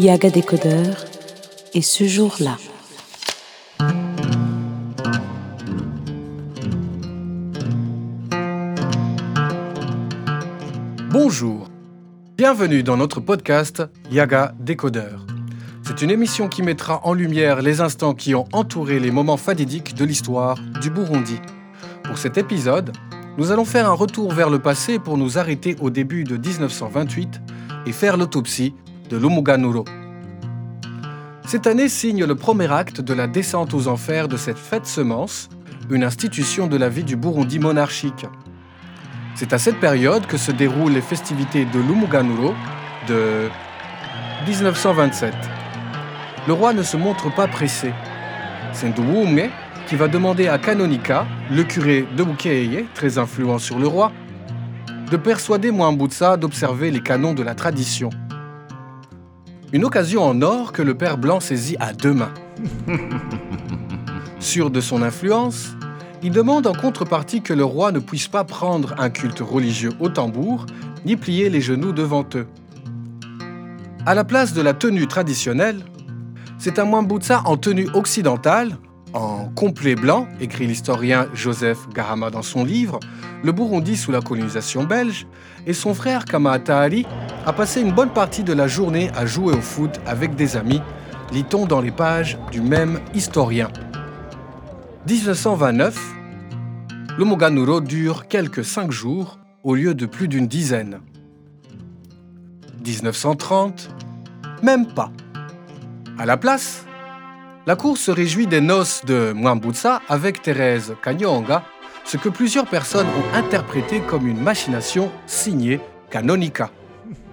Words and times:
Yaga 0.00 0.30
Décodeur 0.30 1.04
et 1.74 1.82
ce 1.82 2.04
jour-là. 2.06 2.56
Bonjour, 11.10 11.68
bienvenue 12.36 12.84
dans 12.84 12.96
notre 12.96 13.18
podcast 13.18 13.82
Yaga 14.12 14.54
Décodeur. 14.60 15.26
C'est 15.82 16.00
une 16.00 16.12
émission 16.12 16.46
qui 16.46 16.62
mettra 16.62 17.00
en 17.04 17.12
lumière 17.12 17.60
les 17.60 17.80
instants 17.80 18.14
qui 18.14 18.36
ont 18.36 18.46
entouré 18.52 19.00
les 19.00 19.10
moments 19.10 19.36
fadidiques 19.36 19.96
de 19.96 20.04
l'histoire 20.04 20.60
du 20.80 20.90
Burundi. 20.90 21.40
Pour 22.04 22.18
cet 22.18 22.38
épisode, 22.38 22.92
nous 23.36 23.50
allons 23.50 23.64
faire 23.64 23.90
un 23.90 23.94
retour 23.94 24.32
vers 24.32 24.48
le 24.48 24.60
passé 24.60 25.00
pour 25.00 25.18
nous 25.18 25.38
arrêter 25.38 25.74
au 25.80 25.90
début 25.90 26.22
de 26.22 26.36
1928 26.36 27.40
et 27.86 27.92
faire 27.92 28.16
l'autopsie 28.16 28.74
de 29.08 29.16
l'Umuganuro. 29.16 29.84
Cette 31.46 31.66
année 31.66 31.88
signe 31.88 32.24
le 32.24 32.34
premier 32.34 32.70
acte 32.70 33.00
de 33.00 33.14
la 33.14 33.26
descente 33.26 33.72
aux 33.74 33.88
enfers 33.88 34.28
de 34.28 34.36
cette 34.36 34.58
fête 34.58 34.86
semence, 34.86 35.48
une 35.90 36.04
institution 36.04 36.66
de 36.66 36.76
la 36.76 36.88
vie 36.88 37.04
du 37.04 37.16
Burundi 37.16 37.58
monarchique. 37.58 38.26
C'est 39.34 39.52
à 39.52 39.58
cette 39.58 39.80
période 39.80 40.26
que 40.26 40.36
se 40.36 40.52
déroulent 40.52 40.92
les 40.92 41.00
festivités 41.00 41.64
de 41.64 41.78
l'Umuganuro 41.78 42.54
de 43.08 43.48
1927. 44.46 45.32
Le 46.46 46.52
roi 46.52 46.72
ne 46.72 46.82
se 46.82 46.96
montre 46.96 47.34
pas 47.34 47.48
pressé. 47.48 47.92
C'est 48.72 48.88
Nduwumwe 48.88 49.48
qui 49.86 49.96
va 49.96 50.08
demander 50.08 50.48
à 50.48 50.58
Kanonika, 50.58 51.26
le 51.50 51.64
curé 51.64 52.06
de 52.14 52.22
Bukeye, 52.22 52.84
très 52.94 53.16
influent 53.16 53.58
sur 53.58 53.78
le 53.78 53.86
roi, 53.86 54.12
de 55.10 55.16
persuader 55.16 55.70
Mwambutsa 55.70 56.36
d'observer 56.36 56.90
les 56.90 57.00
canons 57.00 57.32
de 57.32 57.42
la 57.42 57.54
tradition. 57.54 58.10
Une 59.70 59.84
occasion 59.84 60.22
en 60.22 60.40
or 60.40 60.72
que 60.72 60.80
le 60.80 60.96
père 60.96 61.18
blanc 61.18 61.40
saisit 61.40 61.76
à 61.78 61.92
deux 61.92 62.14
mains. 62.14 62.32
Sûr 64.40 64.70
de 64.70 64.80
son 64.80 65.02
influence, 65.02 65.74
il 66.22 66.32
demande 66.32 66.66
en 66.66 66.72
contrepartie 66.72 67.42
que 67.42 67.52
le 67.52 67.64
roi 67.64 67.92
ne 67.92 67.98
puisse 67.98 68.28
pas 68.28 68.44
prendre 68.44 68.94
un 68.98 69.10
culte 69.10 69.40
religieux 69.40 69.92
au 70.00 70.08
tambour, 70.08 70.64
ni 71.04 71.16
plier 71.16 71.50
les 71.50 71.60
genoux 71.60 71.92
devant 71.92 72.24
eux. 72.34 72.46
À 74.06 74.14
la 74.14 74.24
place 74.24 74.54
de 74.54 74.62
la 74.62 74.72
tenue 74.72 75.06
traditionnelle, 75.06 75.84
c'est 76.56 76.78
un 76.78 76.86
Mwambutsa 76.86 77.42
en 77.44 77.58
tenue 77.58 77.88
occidentale, 77.92 78.78
en 79.12 79.46
complet 79.54 79.94
blanc, 79.94 80.26
écrit 80.40 80.66
l'historien 80.66 81.28
Joseph 81.34 81.88
Garama 81.94 82.30
dans 82.30 82.42
son 82.42 82.64
livre, 82.64 83.00
Le 83.42 83.52
Burundi 83.52 83.96
sous 83.96 84.12
la 84.12 84.20
colonisation 84.20 84.84
belge, 84.84 85.26
et 85.66 85.72
son 85.72 85.94
frère 85.94 86.24
Kamata 86.24 86.78
Ali 86.78 87.06
a 87.46 87.52
passé 87.52 87.80
une 87.80 87.92
bonne 87.92 88.10
partie 88.10 88.42
de 88.42 88.52
la 88.52 88.66
journée 88.66 89.10
à 89.14 89.26
jouer 89.26 89.54
au 89.54 89.60
foot 89.60 90.00
avec 90.06 90.34
des 90.34 90.56
amis, 90.56 90.82
lit-on 91.32 91.66
dans 91.66 91.80
les 91.80 91.90
pages 91.90 92.38
du 92.50 92.60
même 92.60 93.00
historien. 93.14 93.70
1929, 95.08 95.98
le 97.16 97.24
Moganuro 97.24 97.80
dure 97.80 98.28
quelques 98.28 98.64
cinq 98.64 98.90
jours 98.90 99.38
au 99.64 99.74
lieu 99.74 99.94
de 99.94 100.06
plus 100.06 100.28
d'une 100.28 100.46
dizaine. 100.46 101.00
1930, 102.84 103.90
même 104.62 104.86
pas. 104.86 105.10
À 106.18 106.26
la 106.26 106.36
place, 106.36 106.84
la 107.68 107.76
cour 107.76 107.98
se 107.98 108.10
réjouit 108.10 108.46
des 108.46 108.62
noces 108.62 109.04
de 109.04 109.34
Mwambutsa 109.34 110.00
avec 110.08 110.40
Thérèse 110.40 110.94
Kanyonga, 111.02 111.62
ce 112.02 112.16
que 112.16 112.30
plusieurs 112.30 112.66
personnes 112.66 113.06
ont 113.06 113.36
interprété 113.36 114.00
comme 114.00 114.26
une 114.26 114.40
machination 114.40 115.10
signée 115.26 115.78
Canonica. 116.08 116.70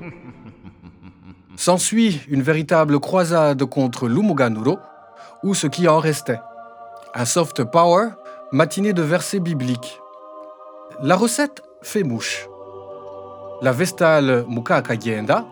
S'ensuit 1.56 2.20
une 2.28 2.42
véritable 2.42 3.00
croisade 3.00 3.64
contre 3.64 4.10
l'Umuganuro, 4.10 4.78
ou 5.42 5.56
ce 5.56 5.68
qui 5.68 5.88
en 5.88 6.00
restait. 6.00 6.42
Un 7.14 7.24
soft 7.24 7.64
power 7.64 8.10
matiné 8.52 8.92
de 8.92 9.04
versets 9.04 9.40
bibliques. 9.40 10.02
La 11.02 11.16
recette 11.16 11.64
fait 11.82 12.04
mouche. 12.04 12.50
La 13.62 13.72
Vestale 13.72 14.44
Mukakagenda, 14.50 15.46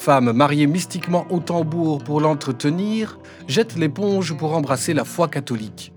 femme 0.00 0.32
mariée 0.32 0.66
mystiquement 0.66 1.26
au 1.28 1.40
tambour 1.40 2.02
pour 2.02 2.22
l'entretenir, 2.22 3.18
jette 3.48 3.76
l'éponge 3.76 4.34
pour 4.34 4.56
embrasser 4.56 4.94
la 4.94 5.04
foi 5.04 5.28
catholique. 5.28 5.92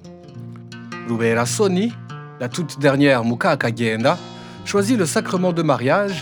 Rubera 1.07 1.45
Soni, 1.45 1.93
la 2.41 2.49
toute 2.49 2.79
dernière 2.79 3.23
Mukakagenda, 3.23 4.17
choisit 4.65 4.97
le 4.97 5.05
sacrement 5.05 5.53
de 5.53 5.63
mariage 5.63 6.21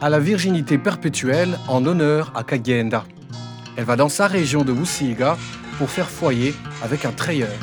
à 0.00 0.08
la 0.08 0.18
virginité 0.18 0.78
perpétuelle 0.78 1.58
en 1.68 1.84
honneur 1.84 2.32
à 2.34 2.44
Kagenda. 2.44 3.04
Elle 3.76 3.84
va 3.84 3.96
dans 3.96 4.08
sa 4.08 4.26
région 4.26 4.64
de 4.64 4.72
Wusiga 4.72 5.36
pour 5.76 5.90
faire 5.90 6.08
foyer 6.08 6.54
avec 6.82 7.04
un 7.04 7.12
treilleur. 7.12 7.58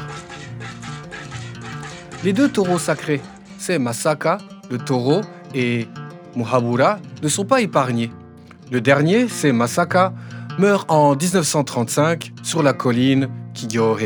Les 2.24 2.34
deux 2.34 2.50
taureaux 2.50 2.78
sacrés, 2.78 3.22
c'est 3.58 3.80
Masaka, 3.80 4.38
le 4.70 4.78
taureau, 4.78 5.22
et 5.56 5.88
Muhabura, 6.36 7.00
ne 7.24 7.28
sont 7.28 7.46
pas 7.46 7.62
épargnés. 7.62 8.12
Le 8.72 8.82
dernier, 8.82 9.28
c'est 9.28 9.52
Masaka, 9.52 10.12
meurt 10.58 10.90
en 10.90 11.16
1935 11.16 12.34
sur 12.42 12.64
la 12.64 12.74
colline 12.74 13.30
Kigyore. 13.54 14.00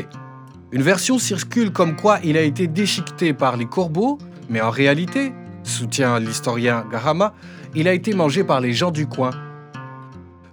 Une 0.74 0.82
version 0.82 1.18
circule 1.18 1.72
comme 1.72 1.96
quoi 1.96 2.20
il 2.26 2.36
a 2.36 2.42
été 2.42 2.68
déchiqueté 2.68 3.34
par 3.34 3.56
les 3.56 3.66
corbeaux, 3.66 4.18
mais 4.50 4.60
en 4.60 4.70
réalité, 4.70 5.32
soutient 5.64 6.20
l'historien 6.20 6.86
Garama, 6.92 7.34
il 7.74 7.88
a 7.88 7.94
été 7.94 8.14
mangé 8.14 8.44
par 8.44 8.60
les 8.60 8.74
gens 8.74 8.92
du 8.92 9.08
coin. 9.08 9.32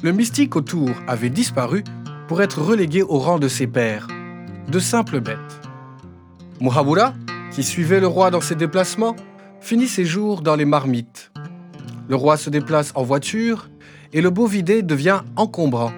Le 0.02 0.12
mystique 0.12 0.54
autour 0.54 0.90
avait 1.08 1.30
disparu 1.30 1.82
pour 2.28 2.42
être 2.42 2.62
relégué 2.62 3.02
au 3.02 3.18
rang 3.18 3.40
de 3.40 3.48
ses 3.48 3.66
pères, 3.66 4.06
de 4.68 4.78
simples 4.78 5.20
bêtes. 5.20 5.60
Muhabura, 6.60 7.12
qui 7.50 7.64
suivait 7.64 8.00
le 8.00 8.06
roi 8.06 8.30
dans 8.30 8.40
ses 8.40 8.54
déplacements, 8.54 9.16
finit 9.60 9.88
ses 9.88 10.04
jours 10.04 10.42
dans 10.42 10.54
les 10.54 10.64
marmites. 10.64 11.32
Le 12.08 12.14
roi 12.14 12.36
se 12.36 12.50
déplace 12.50 12.92
en 12.94 13.02
voiture 13.02 13.68
et 14.12 14.20
le 14.20 14.30
beau 14.30 14.46
vidé 14.46 14.82
devient 14.82 15.20
encombrant. 15.36 15.92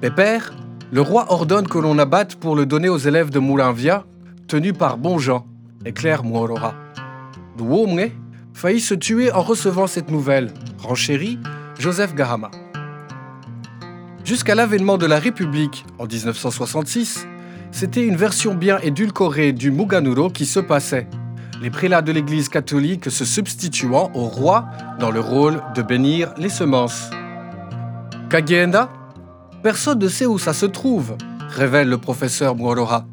Pépère, 0.00 0.52
le 0.92 1.00
roi 1.00 1.26
ordonne 1.32 1.68
que 1.68 1.78
l'on 1.78 1.98
abatte 1.98 2.36
pour 2.36 2.56
le 2.56 2.66
donner 2.66 2.88
aux 2.88 2.98
élèves 2.98 3.30
de 3.30 3.38
Moulinvia, 3.38 4.04
tenus 4.48 4.72
par 4.72 4.98
Bonjean, 4.98 5.46
éclaire 5.84 6.24
Muorora. 6.24 6.74
Douomwe 7.56 8.10
faillit 8.52 8.80
se 8.80 8.94
tuer 8.94 9.30
en 9.32 9.42
recevant 9.42 9.86
cette 9.86 10.10
nouvelle, 10.10 10.52
renchérit 10.78 11.38
Joseph 11.78 12.14
Garama. 12.14 12.50
Jusqu'à 14.24 14.54
l'avènement 14.54 14.98
de 14.98 15.06
la 15.06 15.18
République 15.18 15.84
en 15.98 16.06
1966, 16.06 17.26
c'était 17.70 18.04
une 18.04 18.16
version 18.16 18.54
bien 18.54 18.78
édulcorée 18.78 19.52
du 19.52 19.70
Muganuro 19.70 20.28
qui 20.28 20.44
se 20.44 20.60
passait, 20.60 21.06
les 21.60 21.70
prélats 21.70 22.02
de 22.02 22.10
l'Église 22.10 22.48
catholique 22.48 23.10
se 23.10 23.24
substituant 23.24 24.10
au 24.14 24.24
roi 24.24 24.66
dans 24.98 25.10
le 25.10 25.20
rôle 25.20 25.62
de 25.74 25.82
bénir 25.82 26.32
les 26.38 26.48
semences. 26.48 27.10
Kagenda 28.30 28.88
Personne 29.62 29.98
ne 29.98 30.08
sait 30.08 30.24
où 30.24 30.38
ça 30.38 30.54
se 30.54 30.64
trouve, 30.64 31.16
révèle 31.50 31.88
le 31.88 31.98
professeur 31.98 32.56
Mworoha. 32.56 33.06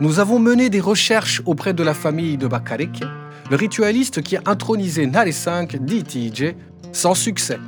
Nous 0.00 0.20
avons 0.20 0.38
mené 0.38 0.70
des 0.70 0.80
recherches 0.80 1.42
auprès 1.44 1.74
de 1.74 1.82
la 1.82 1.92
famille 1.92 2.36
de 2.36 2.46
Bakareke, 2.46 3.02
le 3.50 3.56
ritualiste 3.56 4.22
qui 4.22 4.36
a 4.36 4.42
intronisé 4.46 5.08
Nare 5.08 5.32
5 5.32 5.76
d'Itije, 5.84 6.54
sans 6.92 7.14
succès. 7.14 7.58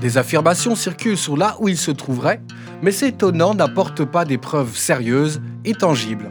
Des 0.00 0.16
affirmations 0.16 0.76
circulent 0.76 1.18
sur 1.18 1.36
là 1.36 1.56
où 1.60 1.68
il 1.68 1.76
se 1.76 1.90
trouverait, 1.90 2.40
mais 2.80 2.92
ces 2.92 3.08
étonnant 3.08 3.52
n'apportent 3.52 4.04
pas 4.04 4.24
des 4.24 4.38
preuves 4.38 4.76
sérieuses 4.76 5.42
et 5.66 5.74
tangibles. 5.74 6.30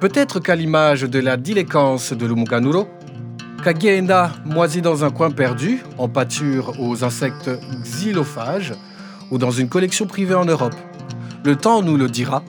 Peut-être 0.00 0.40
qu'à 0.40 0.56
l'image 0.56 1.02
de 1.02 1.18
la 1.18 1.36
diléquence 1.36 2.14
de 2.14 2.24
l'Umuganuro, 2.24 2.88
Kagienda 3.62 4.32
moisit 4.46 4.80
dans 4.80 5.04
un 5.04 5.10
coin 5.10 5.30
perdu, 5.30 5.82
en 5.98 6.08
pâture 6.08 6.72
aux 6.80 7.04
insectes 7.04 7.50
xylophages, 7.82 8.72
ou 9.30 9.36
dans 9.36 9.50
une 9.50 9.68
collection 9.68 10.06
privée 10.06 10.34
en 10.34 10.46
Europe. 10.46 10.74
Le 11.44 11.54
temps 11.54 11.82
nous 11.82 11.98
le 11.98 12.08
dira, 12.08 12.42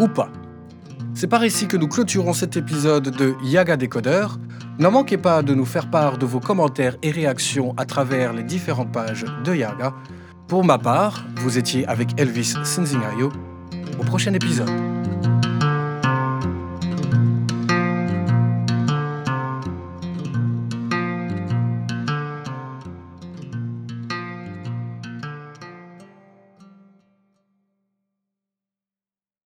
ou 0.00 0.08
pas. 0.08 0.28
C'est 1.14 1.28
par 1.28 1.44
ici 1.44 1.68
que 1.68 1.76
nous 1.76 1.86
clôturons 1.86 2.32
cet 2.32 2.56
épisode 2.56 3.08
de 3.08 3.34
Yaga 3.44 3.76
Décodeur. 3.76 4.40
Ne 4.80 4.88
manquez 4.88 5.16
pas 5.16 5.42
de 5.42 5.54
nous 5.54 5.64
faire 5.64 5.88
part 5.88 6.18
de 6.18 6.26
vos 6.26 6.40
commentaires 6.40 6.96
et 7.04 7.12
réactions 7.12 7.72
à 7.76 7.84
travers 7.84 8.32
les 8.32 8.42
différentes 8.42 8.90
pages 8.90 9.24
de 9.44 9.54
Yaga. 9.54 9.94
Pour 10.48 10.64
ma 10.64 10.78
part, 10.78 11.24
vous 11.36 11.56
étiez 11.56 11.86
avec 11.86 12.20
Elvis 12.20 12.56
Sinzingayo. 12.64 13.30
Au 14.00 14.02
prochain 14.02 14.34
épisode. 14.34 14.93